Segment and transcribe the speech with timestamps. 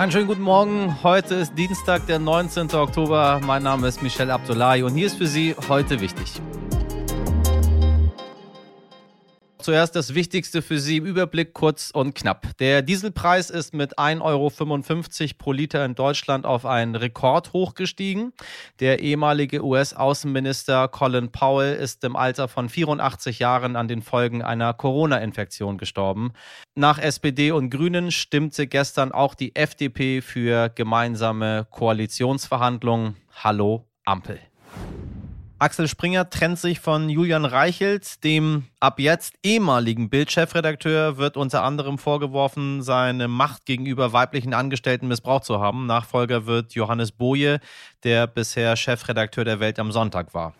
[0.00, 0.96] Einen schönen guten Morgen.
[1.02, 2.72] Heute ist Dienstag, der 19.
[2.72, 3.38] Oktober.
[3.44, 6.40] Mein Name ist Michel Abdullahi und hier ist für Sie heute wichtig.
[9.62, 12.56] Zuerst das Wichtigste für Sie im Überblick kurz und knapp.
[12.58, 18.32] Der Dieselpreis ist mit 1,55 Euro pro Liter in Deutschland auf einen Rekord hochgestiegen.
[18.80, 24.72] Der ehemalige US-Außenminister Colin Powell ist im Alter von 84 Jahren an den Folgen einer
[24.72, 26.32] Corona-Infektion gestorben.
[26.74, 33.16] Nach SPD und Grünen stimmte gestern auch die FDP für gemeinsame Koalitionsverhandlungen.
[33.42, 34.40] Hallo Ampel.
[35.60, 41.98] Axel Springer trennt sich von Julian Reichelt, dem ab jetzt ehemaligen Bild-Chefredakteur, wird unter anderem
[41.98, 45.84] vorgeworfen, seine Macht gegenüber weiblichen Angestellten missbraucht zu haben.
[45.84, 47.60] Nachfolger wird Johannes Boje,
[48.04, 50.54] der bisher Chefredakteur der Welt am Sonntag war.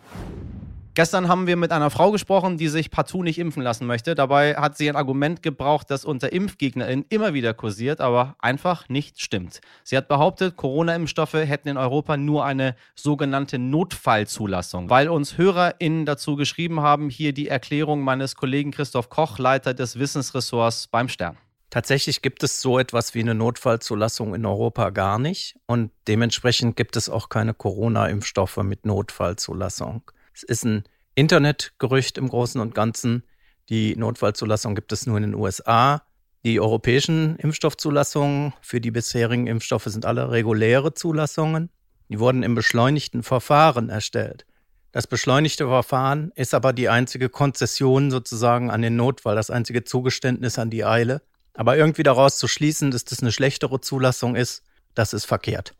[0.93, 4.13] Gestern haben wir mit einer Frau gesprochen, die sich partout nicht impfen lassen möchte.
[4.13, 9.21] Dabei hat sie ein Argument gebraucht, das unter ImpfgegnerInnen immer wieder kursiert, aber einfach nicht
[9.21, 9.61] stimmt.
[9.85, 14.89] Sie hat behauptet, Corona-Impfstoffe hätten in Europa nur eine sogenannte Notfallzulassung.
[14.89, 19.97] Weil uns HörerInnen dazu geschrieben haben, hier die Erklärung meines Kollegen Christoph Koch, Leiter des
[19.97, 21.37] Wissensressorts beim Stern.
[21.69, 26.97] Tatsächlich gibt es so etwas wie eine Notfallzulassung in Europa gar nicht und dementsprechend gibt
[26.97, 30.03] es auch keine Corona-Impfstoffe mit Notfallzulassung.
[30.33, 30.83] Es ist ein
[31.15, 33.23] Internetgerücht im Großen und Ganzen.
[33.69, 36.03] Die Notfallzulassung gibt es nur in den USA.
[36.43, 41.69] Die europäischen Impfstoffzulassungen für die bisherigen Impfstoffe sind alle reguläre Zulassungen.
[42.09, 44.45] Die wurden im beschleunigten Verfahren erstellt.
[44.91, 50.59] Das beschleunigte Verfahren ist aber die einzige Konzession sozusagen an den Notfall, das einzige Zugeständnis
[50.59, 51.21] an die Eile.
[51.53, 54.63] Aber irgendwie daraus zu schließen, dass das eine schlechtere Zulassung ist,
[54.95, 55.75] das ist verkehrt.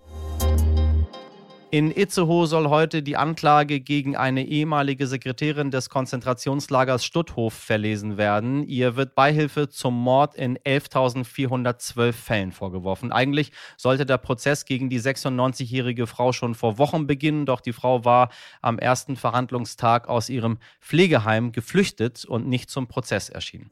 [1.74, 8.64] In Itzehoe soll heute die Anklage gegen eine ehemalige Sekretärin des Konzentrationslagers Stutthof verlesen werden.
[8.64, 13.14] Ihr wird Beihilfe zum Mord in 11.412 Fällen vorgeworfen.
[13.14, 18.04] Eigentlich sollte der Prozess gegen die 96-jährige Frau schon vor Wochen beginnen, doch die Frau
[18.04, 18.32] war
[18.62, 23.72] am ersten Verhandlungstag aus ihrem Pflegeheim geflüchtet und nicht zum Prozess erschienen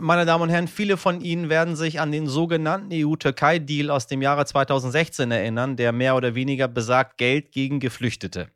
[0.00, 4.22] meine Damen und Herren, viele von Ihnen werden sich an den sogenannten EU-Türkei-Deal aus dem
[4.22, 8.48] Jahre 2016 erinnern, der mehr oder weniger besagt Geld gegen Geflüchtete.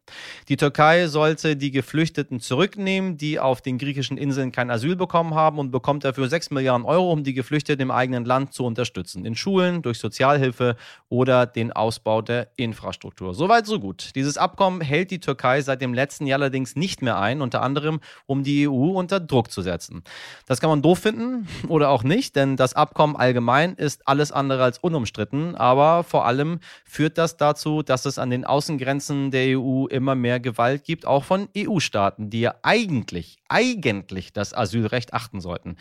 [0.48, 5.58] Die Türkei sollte die Geflüchteten zurücknehmen, die auf den griechischen Inseln kein Asyl bekommen haben
[5.58, 9.24] und bekommt dafür 6 Milliarden Euro, um die Geflüchteten im eigenen Land zu unterstützen.
[9.24, 10.76] In Schulen, durch Sozialhilfe
[11.08, 13.34] oder den Ausbau der Infrastruktur.
[13.34, 14.10] Soweit, so gut.
[14.14, 18.00] Dieses Abkommen hält die Türkei seit dem letzten Jahr allerdings nicht mehr ein, unter anderem,
[18.26, 20.02] um die EU unter Druck zu setzen.
[20.46, 21.31] Das kann man doof finden
[21.68, 26.60] oder auch nicht, denn das Abkommen allgemein ist alles andere als unumstritten, aber vor allem
[26.84, 31.24] führt das dazu, dass es an den Außengrenzen der EU immer mehr Gewalt gibt, auch
[31.24, 35.76] von EU-Staaten, die ja eigentlich, eigentlich das Asylrecht achten sollten.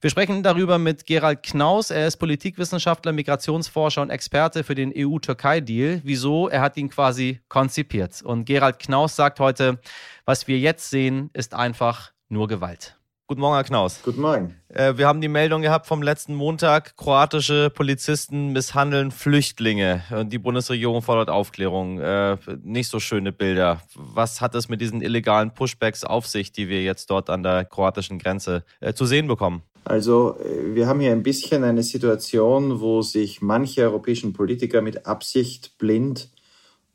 [0.00, 6.00] Wir sprechen darüber mit Gerald Knaus, er ist Politikwissenschaftler, Migrationsforscher und Experte für den EU-Türkei-Deal.
[6.04, 6.48] Wieso?
[6.48, 8.22] Er hat ihn quasi konzipiert.
[8.22, 9.80] Und Gerald Knaus sagt heute,
[10.24, 12.96] was wir jetzt sehen, ist einfach nur Gewalt.
[13.28, 14.00] Guten Morgen, Herr Knaus.
[14.04, 14.56] Guten Morgen.
[14.68, 20.38] Äh, wir haben die Meldung gehabt vom letzten Montag, kroatische Polizisten misshandeln Flüchtlinge und die
[20.38, 22.00] Bundesregierung fordert Aufklärung.
[22.00, 23.80] Äh, nicht so schöne Bilder.
[23.94, 27.64] Was hat es mit diesen illegalen Pushbacks auf sich, die wir jetzt dort an der
[27.64, 29.62] kroatischen Grenze äh, zu sehen bekommen?
[29.84, 35.78] Also wir haben hier ein bisschen eine Situation, wo sich manche europäischen Politiker mit Absicht
[35.78, 36.28] blind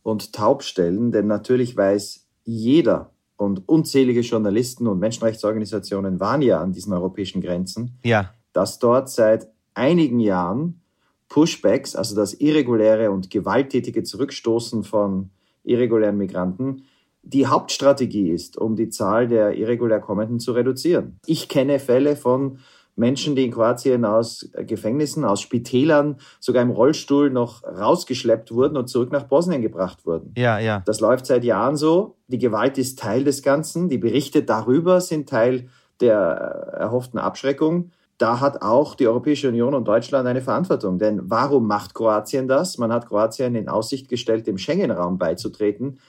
[0.03, 6.73] und taub stellen, denn natürlich weiß jeder, und unzählige Journalisten und Menschenrechtsorganisationen waren ja an
[6.73, 8.33] diesen europäischen Grenzen, ja.
[8.51, 10.81] dass dort seit einigen Jahren
[11.29, 15.29] Pushbacks, also das irreguläre und gewalttätige Zurückstoßen von
[15.63, 16.83] irregulären Migranten,
[17.21, 21.19] die Hauptstrategie ist, um die Zahl der irregulär Kommenden zu reduzieren.
[21.25, 22.59] Ich kenne Fälle von
[22.97, 28.89] Menschen, die in Kroatien aus Gefängnissen, aus Spitälern, sogar im Rollstuhl noch rausgeschleppt wurden und
[28.89, 30.33] zurück nach Bosnien gebracht wurden.
[30.35, 30.81] Ja, ja.
[30.85, 32.15] Das läuft seit Jahren so.
[32.27, 33.87] Die Gewalt ist Teil des Ganzen.
[33.87, 35.69] Die Berichte darüber sind Teil
[36.01, 37.91] der erhofften Abschreckung.
[38.17, 40.97] Da hat auch die Europäische Union und Deutschland eine Verantwortung.
[40.97, 42.79] Denn warum macht Kroatien das?
[42.79, 45.99] Man hat Kroatien in Aussicht gestellt, dem Schengen-Raum beizutreten,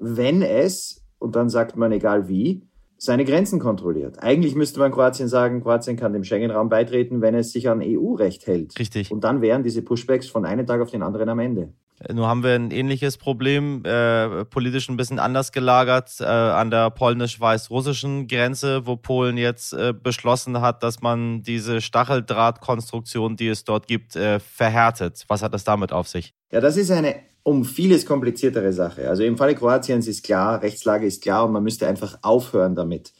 [0.00, 2.62] wenn es, und dann sagt man egal wie,
[3.02, 4.22] seine Grenzen kontrolliert.
[4.22, 8.46] Eigentlich müsste man Kroatien sagen, Kroatien kann dem Schengen-Raum beitreten, wenn es sich an EU-Recht
[8.46, 8.78] hält.
[8.78, 9.10] Richtig.
[9.10, 11.72] Und dann wären diese Pushbacks von einem Tag auf den anderen am Ende.
[11.98, 16.70] Äh, Nur haben wir ein ähnliches Problem, äh, politisch ein bisschen anders gelagert, äh, an
[16.70, 23.64] der polnisch-weiß-russischen Grenze, wo Polen jetzt äh, beschlossen hat, dass man diese Stacheldrahtkonstruktion, die es
[23.64, 25.24] dort gibt, äh, verhärtet.
[25.26, 26.34] Was hat das damit auf sich?
[26.52, 29.08] Ja, das ist eine um vieles kompliziertere Sache.
[29.08, 33.12] Also im Falle Kroatiens ist klar, Rechtslage ist klar und man müsste einfach aufhören damit.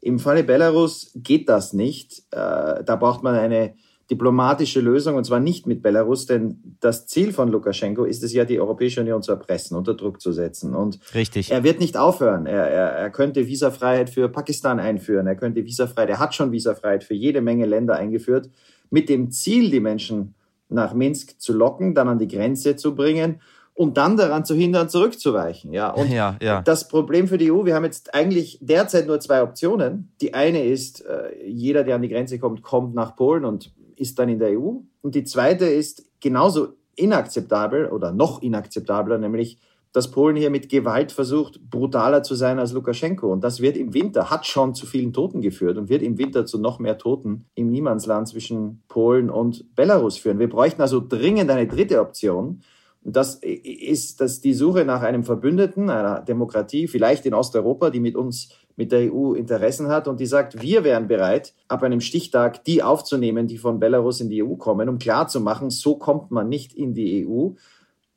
[0.00, 2.22] Im Falle Belarus geht das nicht.
[2.30, 3.74] Äh, da braucht man eine
[4.10, 8.44] diplomatische Lösung, und zwar nicht mit Belarus, denn das Ziel von Lukaschenko ist es ja,
[8.44, 10.74] die Europäische Union zu erpressen, unter Druck zu setzen.
[10.74, 11.52] Und Richtig.
[11.52, 12.46] er wird nicht aufhören.
[12.46, 17.04] Er, er, er könnte Visafreiheit für Pakistan einführen, er könnte Visafreiheit, er hat schon Visafreiheit
[17.04, 18.50] für jede Menge Länder eingeführt,
[18.90, 20.34] mit dem Ziel, die Menschen
[20.68, 23.40] nach Minsk zu locken, dann an die Grenze zu bringen
[23.80, 25.72] und dann daran zu hindern, zurückzuweichen.
[25.72, 26.60] Ja, und ja, ja.
[26.60, 30.12] das Problem für die EU, wir haben jetzt eigentlich derzeit nur zwei Optionen.
[30.20, 34.18] Die eine ist, äh, jeder, der an die Grenze kommt, kommt nach Polen und ist
[34.18, 34.80] dann in der EU.
[35.00, 39.56] Und die zweite ist genauso inakzeptabel oder noch inakzeptabler, nämlich
[39.92, 43.32] dass Polen hier mit Gewalt versucht, brutaler zu sein als Lukaschenko.
[43.32, 46.44] Und das wird im Winter, hat schon zu vielen Toten geführt und wird im Winter
[46.44, 50.38] zu noch mehr Toten im Niemandsland zwischen Polen und Belarus führen.
[50.38, 52.60] Wir bräuchten also dringend eine dritte Option.
[53.02, 58.14] Das ist dass die Suche nach einem Verbündeten, einer Demokratie, vielleicht in Osteuropa, die mit
[58.14, 62.62] uns, mit der EU Interessen hat und die sagt, wir wären bereit, ab einem Stichtag
[62.64, 66.74] die aufzunehmen, die von Belarus in die EU kommen, um klarzumachen, so kommt man nicht
[66.74, 67.50] in die EU.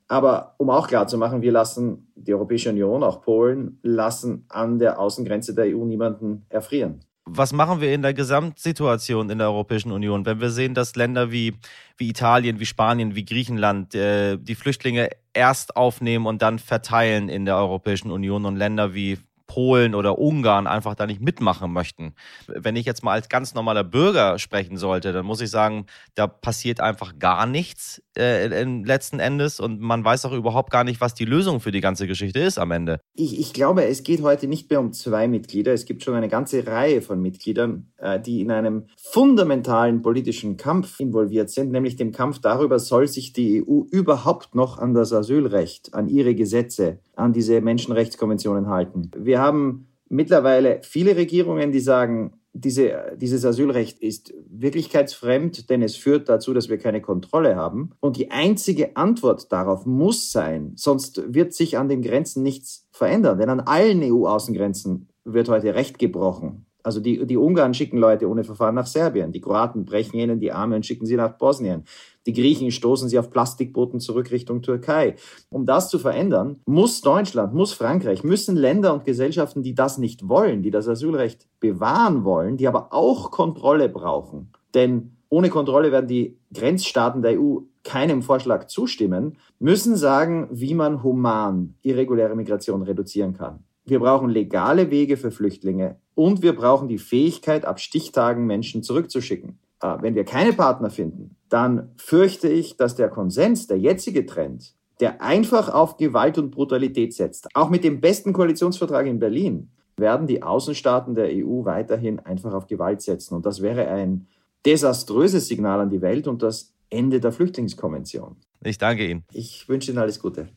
[0.10, 5.56] Aber um auch klarzumachen, wir lassen die Europäische Union, auch Polen, lassen an der Außengrenze
[5.56, 10.42] der EU niemanden erfrieren was machen wir in der Gesamtsituation in der Europäischen Union, wenn
[10.42, 11.54] wir sehen, dass Länder wie,
[11.98, 17.46] wie Italien, wie Spanien, wie Griechenland äh, die Flüchtlinge erst aufnehmen und dann verteilen in
[17.46, 19.18] der Europäischen Union und Länder wie
[19.54, 22.16] Polen oder Ungarn einfach da nicht mitmachen möchten.
[22.48, 25.86] Wenn ich jetzt mal als ganz normaler Bürger sprechen sollte, dann muss ich sagen,
[26.16, 31.02] da passiert einfach gar nichts äh, letzten Endes und man weiß auch überhaupt gar nicht,
[31.02, 33.00] was die Lösung für die ganze Geschichte ist am Ende.
[33.14, 35.72] Ich, ich glaube, es geht heute nicht mehr um zwei Mitglieder.
[35.72, 41.00] Es gibt schon eine ganze Reihe von Mitgliedern, äh, die in einem fundamentalen politischen Kampf
[41.00, 45.94] involviert sind, nämlich dem Kampf darüber, soll sich die EU überhaupt noch an das Asylrecht,
[45.94, 49.12] an ihre Gesetze, an diese Menschenrechtskonventionen halten.
[49.16, 56.30] Wir haben mittlerweile viele Regierungen, die sagen, diese, dieses Asylrecht ist wirklichkeitsfremd, denn es führt
[56.30, 57.92] dazu, dass wir keine Kontrolle haben.
[58.00, 63.40] Und die einzige Antwort darauf muss sein, sonst wird sich an den Grenzen nichts verändern.
[63.40, 66.68] Denn an allen EU-Außengrenzen wird heute Recht gebrochen.
[66.84, 70.52] Also die, die Ungarn schicken Leute ohne Verfahren nach Serbien, die Kroaten brechen ihnen die
[70.52, 71.86] Arme und schicken sie nach Bosnien.
[72.26, 75.16] Die Griechen stoßen sie auf Plastikbooten zurück Richtung Türkei.
[75.50, 80.28] Um das zu verändern, muss Deutschland, muss Frankreich, müssen Länder und Gesellschaften, die das nicht
[80.28, 84.52] wollen, die das Asylrecht bewahren wollen, die aber auch Kontrolle brauchen.
[84.74, 91.04] Denn ohne Kontrolle werden die Grenzstaaten der EU keinem Vorschlag zustimmen, müssen sagen, wie man
[91.04, 93.64] human irreguläre Migration reduzieren kann.
[93.86, 99.60] Wir brauchen legale Wege für Flüchtlinge und wir brauchen die Fähigkeit, ab Stichtagen Menschen zurückzuschicken.
[99.82, 104.74] Äh, wenn wir keine Partner finden, dann fürchte ich, dass der Konsens, der jetzige Trend,
[105.00, 110.26] der einfach auf Gewalt und Brutalität setzt, auch mit dem besten Koalitionsvertrag in Berlin, werden
[110.28, 113.36] die Außenstaaten der EU weiterhin einfach auf Gewalt setzen.
[113.36, 114.28] Und das wäre ein
[114.66, 118.38] desaströses Signal an die Welt und das Ende der Flüchtlingskonvention.
[118.64, 119.24] Ich danke Ihnen.
[119.34, 120.48] Ich wünsche Ihnen alles Gute.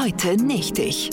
[0.00, 1.10] Heute nicht ich.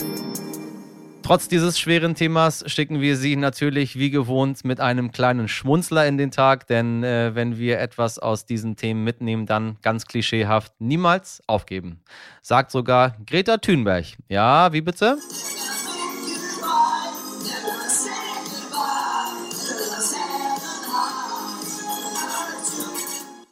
[1.25, 6.19] Trotz dieses schweren Themas schicken wir Sie natürlich wie gewohnt mit einem kleinen Schmunzler in
[6.19, 11.42] den Tag, denn äh, wenn wir etwas aus diesen Themen mitnehmen, dann ganz klischeehaft niemals
[11.48, 12.04] aufgeben.
[12.44, 14.06] Sagt sogar Greta Thunberg.
[14.30, 15.18] Ja, wie bitte?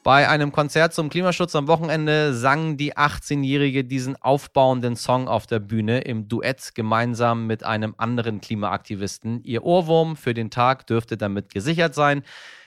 [0.03, 5.59] Bei einem Konzert zum Klimaschutz am Wochenende sang die 18-Jährige diesen aufbauenden Song auf der
[5.59, 9.41] Bühne im Duett gemeinsam mit einem anderen Klimaaktivisten.
[9.45, 12.23] Ihr Ohrwurm für den Tag dürfte damit gesichert sein.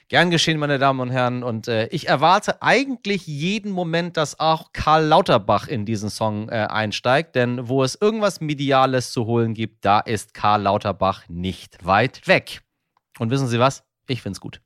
[0.09, 1.43] Gern geschehen, meine Damen und Herren.
[1.43, 6.67] Und äh, ich erwarte eigentlich jeden Moment, dass auch Karl Lauterbach in diesen Song äh,
[6.71, 7.35] einsteigt.
[7.35, 12.63] Denn wo es irgendwas Mediales zu holen gibt, da ist Karl Lauterbach nicht weit weg.
[13.19, 13.85] Und wissen Sie was?
[14.07, 14.63] Ich find's gut.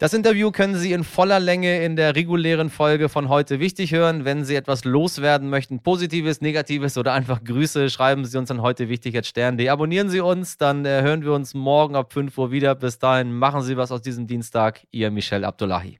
[0.00, 4.24] Das Interview können Sie in voller Länge in der regulären Folge von heute wichtig hören.
[4.24, 8.88] Wenn Sie etwas loswerden möchten, positives, negatives oder einfach Grüße, schreiben Sie uns an heute
[8.88, 9.68] wichtig at stern.de.
[9.68, 12.74] Abonnieren Sie uns, dann äh, hören wir uns morgen ab 5 Uhr wieder.
[12.76, 14.86] Bis dahin machen Sie was aus diesem Dienstag.
[14.90, 15.98] Ihr Michel Abdullahi.